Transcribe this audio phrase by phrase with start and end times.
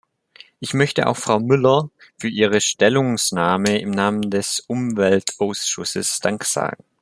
[0.59, 6.83] Ich möchte auch Frau Müller für ihre Stellungsnahme im Namen des Umweltausschusses Dank sagen.